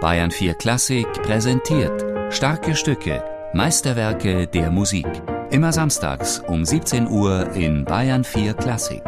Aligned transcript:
Bayern 0.00 0.30
4 0.30 0.54
Klassik 0.54 1.12
präsentiert 1.24 2.04
starke 2.32 2.76
Stücke, 2.76 3.24
Meisterwerke 3.52 4.46
der 4.46 4.70
Musik. 4.70 5.08
Immer 5.50 5.72
samstags 5.72 6.38
um 6.46 6.64
17 6.64 7.08
Uhr 7.08 7.50
in 7.54 7.84
Bayern 7.84 8.22
4 8.22 8.54
Klassik. 8.54 9.02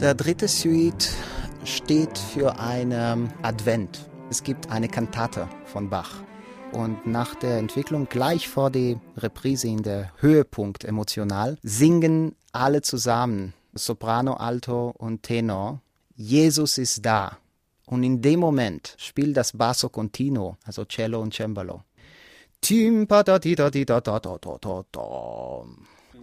Der 0.00 0.14
dritte 0.14 0.48
Suite 0.48 1.12
steht 1.64 2.18
für 2.18 2.58
einen 2.58 3.32
Advent. 3.42 4.10
Es 4.30 4.42
gibt 4.42 4.68
eine 4.68 4.88
Kantate 4.88 5.48
von 5.66 5.88
Bach. 5.88 6.24
Und 6.74 7.06
nach 7.06 7.36
der 7.36 7.58
Entwicklung, 7.58 8.08
gleich 8.08 8.48
vor 8.48 8.68
der 8.68 9.00
Reprise 9.16 9.68
in 9.68 9.84
der 9.84 10.10
Höhepunkt 10.18 10.84
emotional, 10.84 11.56
singen 11.62 12.34
alle 12.50 12.82
zusammen, 12.82 13.54
Soprano, 13.74 14.34
Alto 14.34 14.92
und 14.98 15.22
Tenor, 15.22 15.80
Jesus 16.16 16.78
ist 16.78 17.06
da. 17.06 17.38
Und 17.86 18.02
in 18.02 18.22
dem 18.22 18.40
Moment 18.40 18.96
spielt 18.98 19.36
das 19.36 19.52
Basso 19.52 19.88
Continuo, 19.88 20.56
also 20.64 20.84
Cello 20.84 21.20
und 21.20 21.32
Cembalo. 21.32 21.82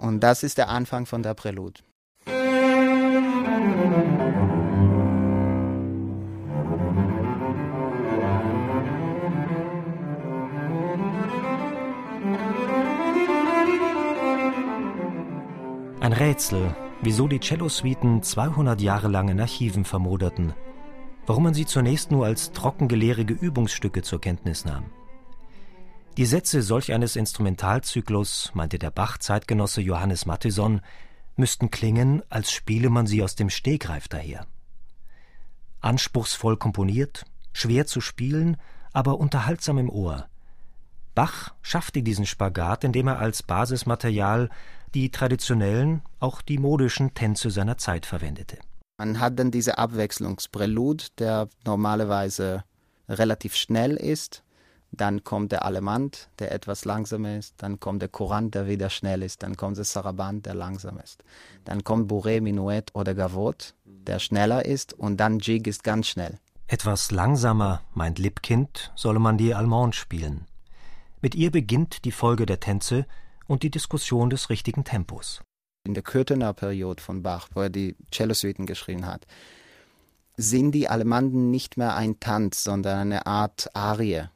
Und 0.00 0.20
das 0.20 0.42
ist 0.42 0.58
der 0.58 0.68
Anfang 0.68 1.04
von 1.04 1.22
der 1.22 1.34
Prälude. 1.34 1.80
Ein 16.08 16.14
Rätsel, 16.14 16.74
wieso 17.02 17.28
die 17.28 17.38
Cellosuiten 17.38 18.22
200 18.22 18.80
Jahre 18.80 19.08
lang 19.08 19.28
in 19.28 19.38
Archiven 19.38 19.84
vermoderten, 19.84 20.54
warum 21.26 21.42
man 21.42 21.52
sie 21.52 21.66
zunächst 21.66 22.10
nur 22.10 22.24
als 22.24 22.52
trockengelehrige 22.52 23.34
Übungsstücke 23.34 24.00
zur 24.00 24.18
Kenntnis 24.18 24.64
nahm. 24.64 24.86
Die 26.16 26.24
Sätze 26.24 26.62
solch 26.62 26.94
eines 26.94 27.14
Instrumentalzyklus, 27.14 28.52
meinte 28.54 28.78
der 28.78 28.90
Bach-Zeitgenosse 28.90 29.82
Johannes 29.82 30.24
Mattison, 30.24 30.80
müssten 31.36 31.70
klingen, 31.70 32.22
als 32.30 32.52
spiele 32.52 32.88
man 32.88 33.06
sie 33.06 33.22
aus 33.22 33.34
dem 33.34 33.50
Stegreif 33.50 34.08
daher. 34.08 34.46
Anspruchsvoll 35.82 36.56
komponiert, 36.56 37.26
schwer 37.52 37.84
zu 37.84 38.00
spielen, 38.00 38.56
aber 38.94 39.20
unterhaltsam 39.20 39.76
im 39.76 39.90
Ohr. 39.90 40.26
Bach 41.18 41.52
schaffte 41.62 42.04
diesen 42.04 42.26
Spagat, 42.26 42.84
indem 42.84 43.08
er 43.08 43.18
als 43.18 43.42
Basismaterial 43.42 44.50
die 44.94 45.10
traditionellen, 45.10 46.02
auch 46.20 46.42
die 46.42 46.58
modischen 46.58 47.12
Tänze 47.12 47.50
seiner 47.50 47.76
Zeit 47.76 48.06
verwendete. 48.06 48.56
Man 48.98 49.18
hat 49.18 49.36
dann 49.36 49.50
diese 49.50 49.78
Abwechslungsprälude, 49.78 51.06
der 51.18 51.48
normalerweise 51.64 52.62
relativ 53.08 53.56
schnell 53.56 53.96
ist. 53.96 54.44
Dann 54.92 55.24
kommt 55.24 55.50
der 55.50 55.64
Alemant, 55.64 56.30
der 56.38 56.52
etwas 56.52 56.84
langsamer 56.84 57.36
ist. 57.36 57.54
Dann 57.56 57.80
kommt 57.80 58.00
der 58.00 58.10
Courant, 58.10 58.54
der 58.54 58.68
wieder 58.68 58.88
schnell 58.88 59.24
ist. 59.24 59.42
Dann 59.42 59.56
kommt 59.56 59.76
der 59.76 59.86
Saraband, 59.86 60.46
der 60.46 60.54
langsam 60.54 61.00
ist. 61.00 61.24
Dann 61.64 61.82
kommt 61.82 62.08
Bourré, 62.08 62.40
Minuet 62.40 62.94
oder 62.94 63.16
Gavotte, 63.16 63.72
der 63.84 64.20
schneller 64.20 64.64
ist. 64.64 64.92
Und 64.92 65.16
dann 65.16 65.40
Jig 65.40 65.66
ist 65.66 65.82
ganz 65.82 66.06
schnell. 66.06 66.38
Etwas 66.68 67.10
langsamer, 67.10 67.80
meint 67.92 68.20
Lippkind, 68.20 68.92
solle 68.94 69.18
man 69.18 69.36
die 69.36 69.52
Allemande 69.52 69.96
spielen. 69.96 70.46
Mit 71.20 71.34
ihr 71.34 71.50
beginnt 71.50 72.04
die 72.04 72.12
Folge 72.12 72.46
der 72.46 72.60
Tänze, 72.60 73.06
und 73.48 73.64
die 73.64 73.70
Diskussion 73.70 74.30
des 74.30 74.50
richtigen 74.50 74.84
Tempos. 74.84 75.40
In 75.84 75.94
der 75.94 76.04
Kürtener 76.04 76.52
Periode 76.52 77.02
von 77.02 77.22
Bach, 77.22 77.48
wo 77.54 77.62
er 77.62 77.70
die 77.70 77.96
Cellosuiten 78.12 78.66
geschrieben 78.66 79.06
hat, 79.06 79.26
sind 80.36 80.72
die 80.72 80.88
Allemanden 80.88 81.50
nicht 81.50 81.76
mehr 81.76 81.96
ein 81.96 82.20
Tanz, 82.20 82.62
sondern 82.62 82.98
eine 82.98 83.26
Art 83.26 83.74
Arie. 83.74 84.28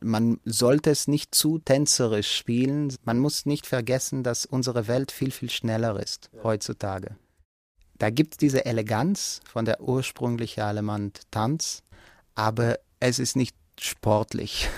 Man 0.00 0.40
sollte 0.44 0.90
es 0.90 1.08
nicht 1.08 1.34
zu 1.34 1.58
tänzerisch 1.58 2.34
spielen. 2.34 2.92
Man 3.04 3.18
muss 3.18 3.46
nicht 3.46 3.66
vergessen, 3.66 4.22
dass 4.24 4.46
unsere 4.46 4.88
Welt 4.88 5.12
viel, 5.12 5.30
viel 5.30 5.50
schneller 5.50 6.00
ist 6.00 6.30
heutzutage. 6.42 7.16
Da 7.98 8.10
gibt 8.10 8.34
es 8.34 8.38
diese 8.38 8.66
Eleganz 8.66 9.40
von 9.46 9.64
der 9.64 9.80
ursprünglichen 9.80 10.62
Allemand-Tanz, 10.62 11.82
aber 12.34 12.78
es 13.00 13.18
ist 13.18 13.36
nicht 13.36 13.56
sportlich. 13.78 14.68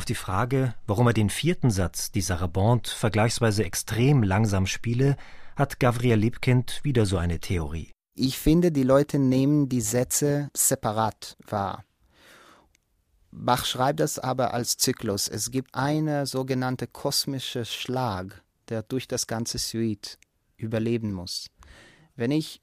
Auf 0.00 0.06
die 0.06 0.14
Frage, 0.14 0.74
warum 0.86 1.08
er 1.08 1.12
den 1.12 1.28
vierten 1.28 1.70
Satz, 1.70 2.10
die 2.10 2.22
Sarabande, 2.22 2.88
vergleichsweise 2.88 3.64
extrem 3.64 4.22
langsam 4.22 4.66
spiele, 4.66 5.14
hat 5.56 5.78
Gavriel 5.78 6.14
Liebkind 6.14 6.80
wieder 6.82 7.04
so 7.04 7.18
eine 7.18 7.38
Theorie. 7.38 7.92
Ich 8.14 8.38
finde, 8.38 8.72
die 8.72 8.82
Leute 8.82 9.18
nehmen 9.18 9.68
die 9.68 9.82
Sätze 9.82 10.48
separat 10.56 11.36
wahr. 11.46 11.84
Bach 13.30 13.66
schreibt 13.66 14.00
das 14.00 14.18
aber 14.18 14.54
als 14.54 14.78
Zyklus. 14.78 15.28
Es 15.28 15.50
gibt 15.50 15.74
eine 15.74 16.24
sogenannte 16.24 16.86
kosmische 16.86 17.66
Schlag, 17.66 18.42
der 18.70 18.82
durch 18.82 19.06
das 19.06 19.26
ganze 19.26 19.58
Suite 19.58 20.16
überleben 20.56 21.12
muss. 21.12 21.50
Wenn 22.16 22.30
ich 22.30 22.62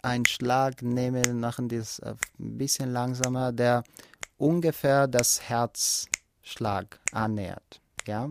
einen 0.00 0.24
Schlag 0.24 0.80
nehme, 0.80 1.22
machen 1.34 1.68
das 1.68 2.00
ein 2.00 2.16
bisschen 2.38 2.90
langsamer, 2.90 3.52
der 3.52 3.82
ungefähr 4.42 5.06
das 5.06 5.48
Herzschlag 5.48 6.98
annähert. 7.12 7.80
Ja? 8.06 8.30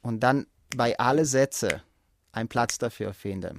Und 0.00 0.20
dann 0.20 0.46
bei 0.76 0.96
alle 0.98 1.24
Sätze 1.24 1.82
einen 2.30 2.48
Platz 2.48 2.78
dafür 2.78 3.12
finden. 3.12 3.58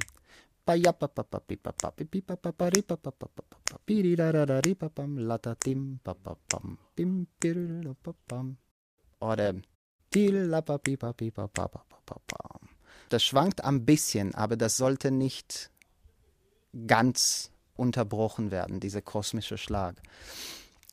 Oder 9.19 9.55
das 13.09 13.23
schwankt 13.23 13.63
ein 13.63 13.85
bisschen, 13.85 14.33
aber 14.35 14.55
das 14.55 14.77
sollte 14.77 15.11
nicht 15.11 15.71
ganz 16.87 17.51
unterbrochen 17.75 18.51
werden, 18.51 18.79
dieser 18.79 19.01
kosmische 19.01 19.57
Schlag. 19.57 19.95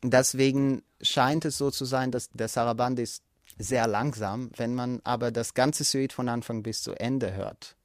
Deswegen 0.03 0.83
scheint 1.01 1.45
es 1.45 1.57
so 1.57 1.71
zu 1.71 1.85
sein, 1.85 2.11
dass 2.11 2.29
der 2.29 2.47
Saraband 2.47 2.99
ist 2.99 3.23
sehr 3.57 3.87
langsam. 3.87 4.51
Wenn 4.55 4.75
man 4.75 5.01
aber 5.03 5.31
das 5.31 5.53
ganze 5.53 5.83
Suite 5.83 6.13
von 6.13 6.29
Anfang 6.29 6.63
bis 6.63 6.81
zu 6.81 6.93
Ende 6.93 7.33
hört, 7.33 7.75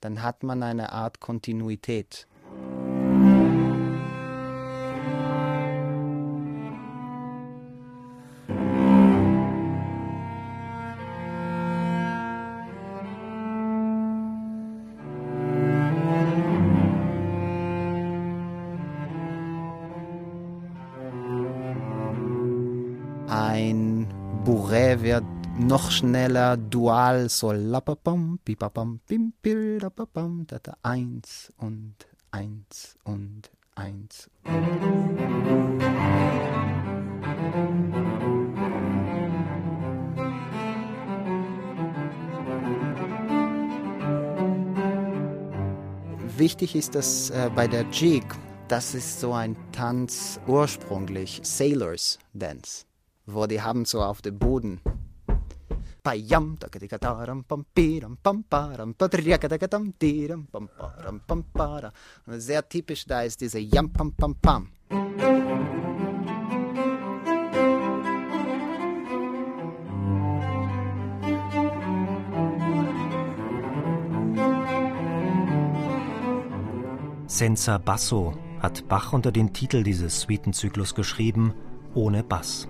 dann 0.00 0.22
hat 0.22 0.42
man 0.42 0.62
eine 0.62 0.92
Art 0.92 1.20
Kontinuität. 1.20 2.26
Bourré 24.50 25.00
wird 25.00 25.22
noch 25.60 25.92
schneller, 25.92 26.56
dual, 26.56 27.28
so 27.28 27.52
lapapam, 27.52 28.40
pipapam, 28.44 28.98
pim, 29.06 29.32
pirapapam, 29.40 30.44
tata, 30.44 30.76
eins 30.82 31.52
und 31.56 31.94
eins 32.32 32.96
und 33.04 33.48
eins. 33.76 34.28
Wichtig 46.36 46.74
ist, 46.74 46.96
dass 46.96 47.30
äh, 47.30 47.50
bei 47.54 47.68
der 47.68 47.84
Jig, 47.92 48.24
das 48.66 48.96
ist 48.96 49.20
so 49.20 49.32
ein 49.32 49.56
Tanz 49.70 50.40
ursprünglich, 50.48 51.38
Sailors 51.44 52.18
Dance 52.32 52.89
wo 53.32 53.46
die 53.46 53.62
haben 53.62 53.84
so 53.84 54.02
auf 54.02 54.22
dem 54.22 54.38
Boden. 54.38 54.80
Und 62.26 62.40
sehr 62.40 62.68
typisch 62.68 63.04
da 63.06 63.22
ist 63.22 63.40
diese 63.40 63.58
Yam, 63.58 63.92
pam, 63.92 64.12
pam, 64.12 64.34
pam. 64.36 64.68
Senza 77.26 77.78
Basso 77.78 78.34
hat 78.60 78.86
Bach 78.88 79.12
unter 79.12 79.32
den 79.32 79.52
Titel 79.54 79.82
dieses 79.82 80.20
Suitenzyklus 80.20 80.94
geschrieben, 80.94 81.54
ohne 81.94 82.22
Bass. 82.22 82.68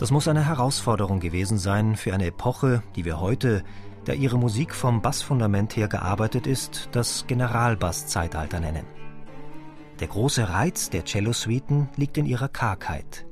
Das 0.00 0.10
muss 0.10 0.28
eine 0.28 0.46
Herausforderung 0.46 1.20
gewesen 1.20 1.58
sein 1.58 1.94
für 1.94 2.14
eine 2.14 2.24
Epoche, 2.24 2.82
die 2.96 3.04
wir 3.04 3.20
heute, 3.20 3.62
da 4.06 4.14
ihre 4.14 4.38
Musik 4.38 4.74
vom 4.74 5.02
Bassfundament 5.02 5.76
her 5.76 5.88
gearbeitet 5.88 6.46
ist, 6.46 6.88
das 6.92 7.26
Generalbasszeitalter 7.26 8.60
nennen. 8.60 8.86
Der 10.00 10.08
große 10.08 10.48
Reiz 10.48 10.88
der 10.88 11.04
Cellosuiten 11.04 11.90
liegt 11.96 12.16
in 12.16 12.24
ihrer 12.24 12.48
Kargheit. 12.48 13.26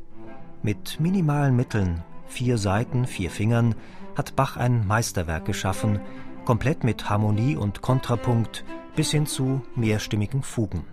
Mit 0.63 1.01
minimalen 1.01 1.57
Mitteln, 1.57 2.05
vier 2.27 2.59
Seiten, 2.59 3.07
vier 3.07 3.31
Fingern, 3.31 3.75
hat 4.15 4.37
Bach 4.37 4.59
ein 4.59 4.87
Meisterwerk 4.87 5.47
geschaffen, 5.47 6.01
komplett 6.45 6.85
mit 6.85 7.09
Harmonie 7.09 7.57
und 7.57 7.81
Kontrapunkt 7.81 8.63
bis 8.95 9.11
hin 9.11 9.25
zu 9.25 9.63
mehrstimmigen 9.75 10.43
Fugen. 10.43 10.85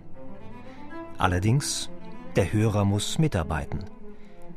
Allerdings, 1.18 1.90
der 2.34 2.50
Hörer 2.50 2.86
muss 2.86 3.18
mitarbeiten. 3.18 3.84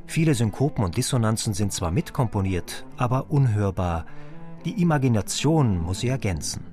Viele 0.09 0.33
Synkopen 0.33 0.83
und 0.83 0.97
Dissonanzen 0.97 1.53
sind 1.53 1.71
zwar 1.71 1.91
mitkomponiert, 1.91 2.83
aber 2.97 3.29
unhörbar. 3.29 4.07
Die 4.65 4.81
Imagination 4.81 5.83
muss 5.83 5.99
sie 5.99 6.07
ergänzen. 6.07 6.65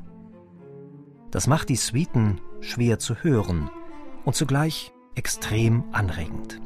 Das 1.30 1.46
macht 1.46 1.68
die 1.68 1.76
Suiten 1.76 2.40
schwer 2.60 2.98
zu 2.98 3.14
hören 3.16 3.70
und 4.24 4.36
zugleich 4.36 4.90
extrem 5.16 5.84
anregend. 5.92 6.62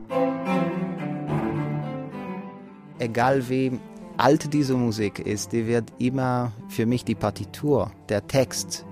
Egal 3.01 3.49
wie 3.49 3.81
alt 4.17 4.55
diese 4.55 4.75
Musik 4.75 5.19
ist, 5.19 5.51
die 5.51 5.67
wird 5.67 5.93
immer 5.99 6.53
für 6.69 6.87
mich 6.87 7.05
die 7.05 7.17
Partitur, 7.17 7.91
der 8.09 8.29
Text 8.29 8.87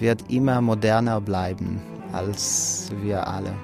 wird 0.00 0.32
immer 0.32 0.60
moderner 0.60 1.20
bleiben 1.20 1.80
als 2.10 2.90
wir 3.02 3.28
alle. 3.28 3.54